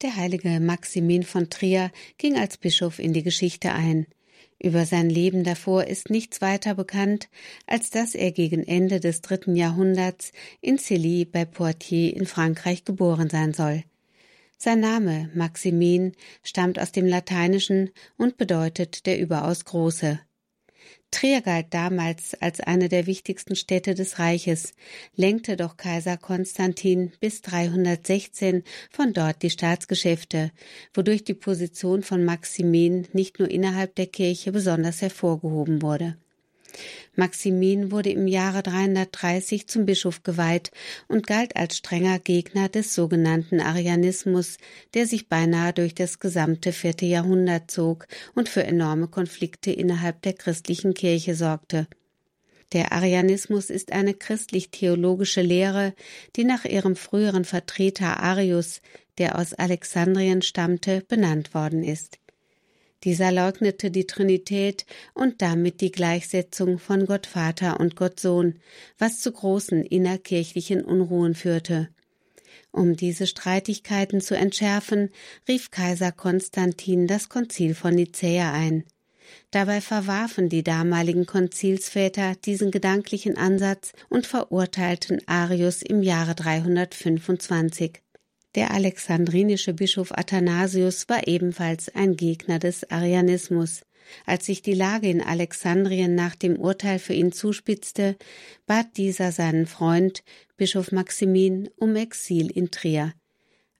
[0.00, 4.06] Der heilige Maximin von Trier ging als Bischof in die Geschichte ein.
[4.60, 7.28] Über sein Leben davor ist nichts weiter bekannt,
[7.66, 10.30] als dass er gegen Ende des dritten Jahrhunderts
[10.60, 13.82] in Cilly bei Poitiers in Frankreich geboren sein soll.
[14.56, 16.12] Sein Name Maximin
[16.44, 20.20] stammt aus dem Lateinischen und bedeutet der überaus Große.
[21.10, 24.74] Trier galt damals als eine der wichtigsten Städte des Reiches,
[25.16, 30.52] lenkte doch Kaiser Konstantin bis 316 von dort die Staatsgeschäfte,
[30.92, 36.18] wodurch die Position von Maximin nicht nur innerhalb der Kirche besonders hervorgehoben wurde.
[37.16, 40.70] Maximin wurde im Jahre 330 zum Bischof geweiht
[41.08, 44.58] und galt als strenger Gegner des sogenannten Arianismus,
[44.94, 50.34] der sich beinahe durch das gesamte vierte Jahrhundert zog und für enorme Konflikte innerhalb der
[50.34, 51.86] christlichen Kirche sorgte.
[52.72, 55.94] Der Arianismus ist eine christlich-theologische Lehre,
[56.36, 58.82] die nach ihrem früheren Vertreter Arius,
[59.16, 62.18] der aus Alexandrien stammte, benannt worden ist.
[63.04, 68.58] Dieser leugnete die Trinität und damit die Gleichsetzung von Gott Vater und Gott Sohn,
[68.98, 71.88] was zu großen innerkirchlichen Unruhen führte.
[72.72, 75.10] Um diese Streitigkeiten zu entschärfen,
[75.48, 78.84] rief Kaiser Konstantin das Konzil von Nicäa ein.
[79.50, 88.00] Dabei verwarfen die damaligen Konzilsväter diesen gedanklichen Ansatz und verurteilten Arius im Jahre 325.
[88.54, 93.82] Der alexandrinische Bischof Athanasius war ebenfalls ein Gegner des Arianismus.
[94.24, 98.16] Als sich die Lage in Alexandrien nach dem Urteil für ihn zuspitzte,
[98.66, 100.22] bat dieser seinen Freund,
[100.56, 103.12] Bischof Maximin, um Exil in Trier.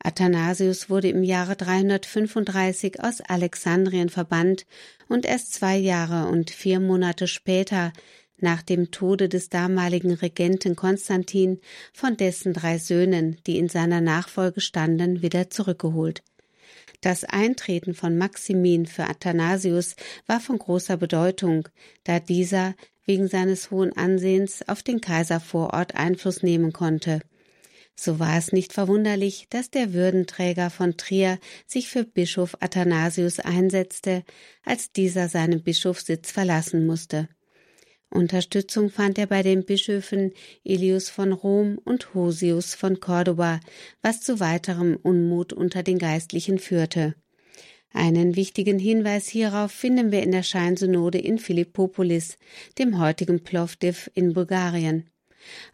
[0.00, 4.64] Athanasius wurde im Jahre 335 aus Alexandrien verbannt
[5.08, 7.92] und erst zwei Jahre und vier Monate später
[8.40, 11.60] nach dem Tode des damaligen Regenten Konstantin
[11.92, 16.22] von dessen drei Söhnen, die in seiner Nachfolge standen, wieder zurückgeholt.
[17.00, 19.94] Das Eintreten von Maximin für Athanasius
[20.26, 21.68] war von großer Bedeutung,
[22.04, 27.20] da dieser wegen seines hohen Ansehens auf den Kaiser vor Ort Einfluss nehmen konnte.
[28.00, 34.22] So war es nicht verwunderlich, dass der Würdenträger von Trier sich für Bischof Athanasius einsetzte,
[34.62, 37.28] als dieser seinen Bischofssitz verlassen musste.
[38.10, 40.32] Unterstützung fand er bei den Bischöfen
[40.64, 43.60] Elius von Rom und Hosius von Cordoba,
[44.00, 47.14] was zu weiterem Unmut unter den Geistlichen führte.
[47.92, 52.38] Einen wichtigen Hinweis hierauf finden wir in der Scheinsynode in Philippopolis,
[52.78, 55.10] dem heutigen Plovdiv in Bulgarien.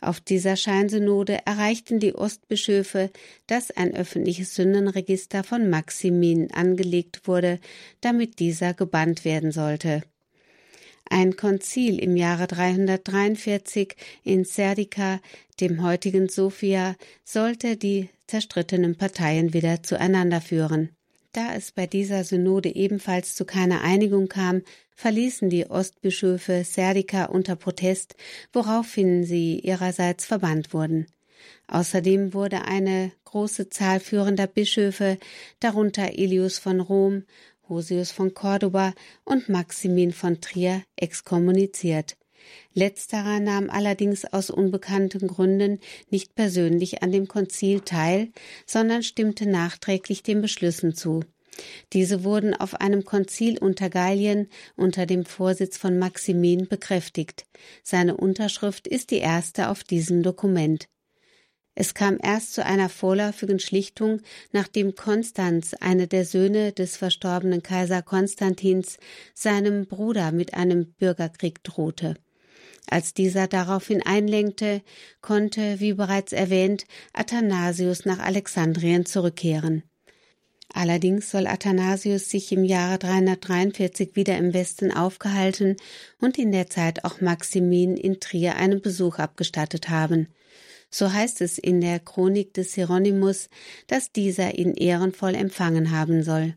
[0.01, 3.11] Auf dieser Scheinsynode erreichten die Ostbischöfe,
[3.47, 7.59] dass ein öffentliches Sündenregister von Maximin angelegt wurde,
[8.01, 10.03] damit dieser gebannt werden sollte.
[11.11, 13.95] Ein Konzil im Jahre 343
[14.25, 15.21] in Serdica,
[15.61, 20.91] dem heutigen Sofia, sollte die zerstrittenen Parteien wieder zueinander führen.
[21.33, 24.63] Da es bei dieser Synode ebenfalls zu keiner Einigung kam,
[24.95, 28.15] verließen die Ostbischöfe Serdica unter Protest,
[28.53, 31.07] woraufhin sie ihrerseits verbannt wurden.
[31.67, 35.19] Außerdem wurde eine große Zahl führender Bischöfe,
[35.61, 37.25] darunter Elius von Rom,
[37.69, 38.95] Hosius von Cordoba
[39.25, 42.17] und Maximin von Trier exkommuniziert.
[42.75, 45.81] Letzterer nahm allerdings aus unbekannten Gründen
[46.11, 48.29] nicht persönlich an dem Konzil teil,
[48.67, 51.23] sondern stimmte nachträglich den Beschlüssen zu.
[51.93, 57.47] Diese wurden auf einem Konzil unter Gallien unter dem Vorsitz von Maximin bekräftigt.
[57.83, 60.89] Seine Unterschrift ist die erste auf diesem Dokument.
[61.77, 64.21] Es kam erst zu einer vorläufigen Schlichtung,
[64.53, 68.99] nachdem Konstanz, einer der Söhne des verstorbenen Kaiser Konstantins,
[69.35, 72.15] seinem Bruder mit einem Bürgerkrieg drohte.
[72.87, 74.83] Als dieser daraufhin einlenkte,
[75.21, 79.83] konnte, wie bereits erwähnt, Athanasius nach Alexandrien zurückkehren.
[80.73, 85.77] Allerdings soll Athanasius sich im Jahre 343 wieder im Westen aufgehalten
[86.21, 90.29] und in der Zeit auch Maximin in Trier einen Besuch abgestattet haben.
[90.97, 93.49] So heißt es in der Chronik des Hieronymus,
[93.89, 96.55] dass dieser ihn ehrenvoll empfangen haben soll.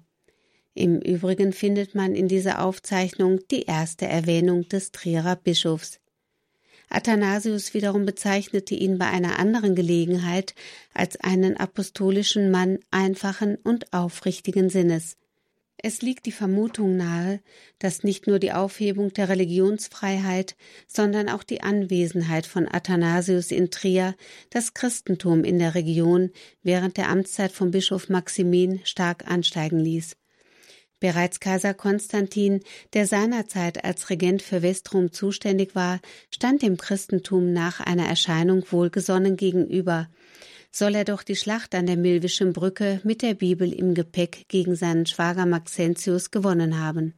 [0.76, 6.00] Im Übrigen findet man in dieser Aufzeichnung die erste Erwähnung des Trierer Bischofs.
[6.88, 10.54] Athanasius wiederum bezeichnete ihn bei einer anderen Gelegenheit
[10.94, 15.18] als einen apostolischen Mann einfachen und aufrichtigen Sinnes.
[15.80, 17.40] Es liegt die Vermutung nahe,
[17.78, 20.56] dass nicht nur die Aufhebung der Religionsfreiheit,
[20.88, 24.16] sondern auch die Anwesenheit von Athanasius in Trier
[24.50, 26.32] das Christentum in der Region
[26.64, 30.18] während der Amtszeit von Bischof Maximin stark ansteigen ließ.
[31.00, 32.62] Bereits Kaiser Konstantin,
[32.94, 36.00] der seinerzeit als Regent für Westrum zuständig war,
[36.32, 40.10] stand dem Christentum nach einer Erscheinung wohlgesonnen gegenüber,
[40.78, 44.76] soll er doch die Schlacht an der Milwischen Brücke mit der Bibel im Gepäck gegen
[44.76, 47.14] seinen Schwager Maxentius gewonnen haben.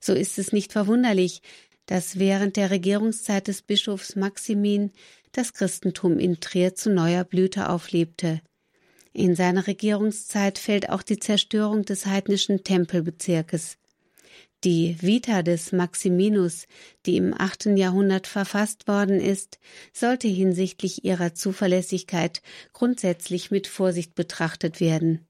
[0.00, 1.42] So ist es nicht verwunderlich,
[1.86, 4.90] dass während der Regierungszeit des Bischofs Maximin
[5.32, 8.40] das Christentum in Trier zu neuer Blüte auflebte.
[9.12, 13.78] In seiner Regierungszeit fällt auch die Zerstörung des heidnischen Tempelbezirkes.
[14.64, 16.66] Die Vita des Maximinus,
[17.06, 19.60] die im achten Jahrhundert verfasst worden ist,
[19.92, 25.28] sollte hinsichtlich ihrer Zuverlässigkeit grundsätzlich mit Vorsicht betrachtet werden.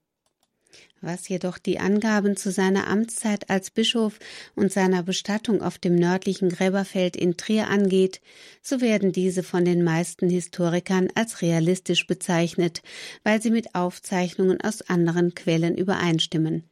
[1.03, 4.19] Was jedoch die Angaben zu seiner Amtszeit als Bischof
[4.57, 8.23] und seiner Bestattung auf dem nördlichen Gräberfeld in Trier angeht,
[8.63, 12.83] so werden diese von den meisten Historikern als realistisch bezeichnet,
[13.25, 16.65] weil sie mit Aufzeichnungen aus anderen Quellen übereinstimmen.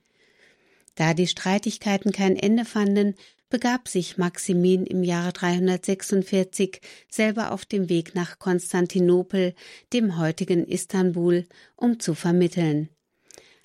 [0.96, 3.14] Da die Streitigkeiten kein Ende fanden,
[3.48, 9.54] begab sich Maximin im Jahre 346 selber auf dem Weg nach Konstantinopel,
[9.92, 11.46] dem heutigen Istanbul,
[11.76, 12.88] um zu vermitteln.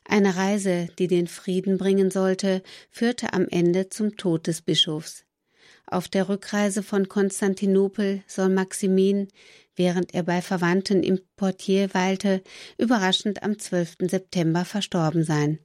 [0.03, 5.23] Eine Reise, die den Frieden bringen sollte, führte am Ende zum Tod des Bischofs.
[5.87, 9.29] Auf der Rückreise von Konstantinopel soll Maximin,
[9.75, 12.43] während er bei Verwandten im Portier weilte,
[12.77, 13.97] überraschend am 12.
[14.01, 15.59] September verstorben sein.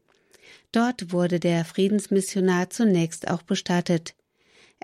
[0.72, 4.14] Dort wurde der Friedensmissionar zunächst auch bestattet.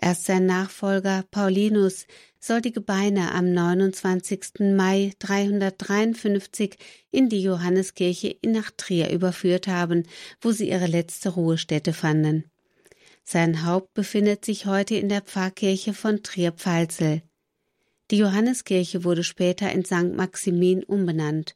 [0.00, 2.06] Erst sein Nachfolger Paulinus
[2.40, 4.74] soll die Gebeine am 29.
[4.74, 6.76] Mai 353
[7.10, 10.04] in die Johanneskirche nach Trier überführt haben,
[10.40, 12.44] wo sie ihre letzte Ruhestätte fanden.
[13.24, 17.22] Sein Haupt befindet sich heute in der Pfarrkirche von Trier-Pfalzel.
[18.10, 20.14] Die Johanneskirche wurde später in St.
[20.16, 21.54] Maximin umbenannt.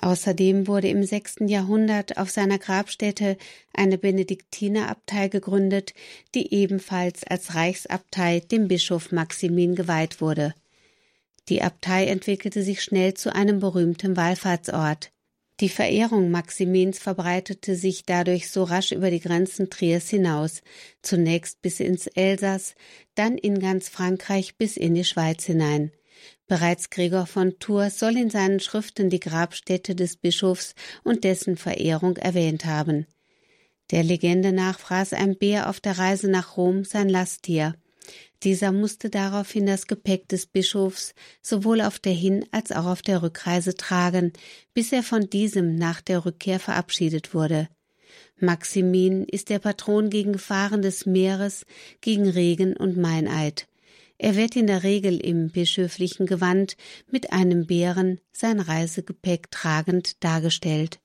[0.00, 3.36] Außerdem wurde im sechsten Jahrhundert auf seiner Grabstätte
[3.72, 5.94] eine Benediktinerabtei gegründet,
[6.34, 10.54] die ebenfalls als Reichsabtei dem Bischof Maximin geweiht wurde.
[11.48, 15.10] Die Abtei entwickelte sich schnell zu einem berühmten Wallfahrtsort.
[15.60, 20.62] Die Verehrung Maximins verbreitete sich dadurch so rasch über die Grenzen Triers hinaus,
[21.02, 22.74] zunächst bis ins Elsass,
[23.14, 25.92] dann in ganz Frankreich bis in die Schweiz hinein.
[26.50, 30.74] Bereits Gregor von Tours soll in seinen Schriften die Grabstätte des Bischofs
[31.04, 33.06] und dessen Verehrung erwähnt haben.
[33.92, 37.76] Der Legende nach fraß ein Bär auf der Reise nach Rom sein Lasttier.
[38.42, 43.22] Dieser musste daraufhin das Gepäck des Bischofs sowohl auf der Hin- als auch auf der
[43.22, 44.32] Rückreise tragen,
[44.74, 47.68] bis er von diesem nach der Rückkehr verabschiedet wurde.
[48.40, 51.64] Maximin ist der Patron gegen Gefahren des Meeres,
[52.00, 53.68] gegen Regen und Meineid.
[54.22, 56.76] Er wird in der Regel im bischöflichen Gewand
[57.10, 61.00] mit einem Bären sein Reisegepäck tragend dargestellt.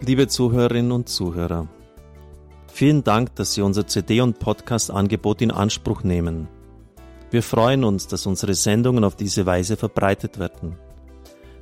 [0.00, 1.68] Liebe Zuhörerinnen und Zuhörer,
[2.72, 6.48] vielen Dank, dass Sie unser CD- und Podcast-Angebot in Anspruch nehmen.
[7.30, 10.78] Wir freuen uns, dass unsere Sendungen auf diese Weise verbreitet werden.